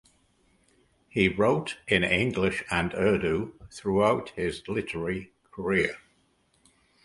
[1.09, 5.95] He wrote in English and Urdu throughout his literary career.